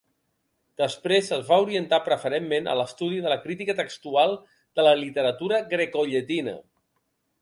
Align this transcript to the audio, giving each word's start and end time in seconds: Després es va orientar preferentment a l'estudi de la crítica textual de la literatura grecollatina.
Després 0.81 1.27
es 1.37 1.43
va 1.49 1.59
orientar 1.65 1.99
preferentment 2.07 2.69
a 2.71 2.75
l'estudi 2.79 3.21
de 3.25 3.33
la 3.33 3.37
crítica 3.43 3.77
textual 3.83 4.35
de 4.81 4.87
la 4.89 4.95
literatura 5.03 5.61
grecollatina. 5.75 6.57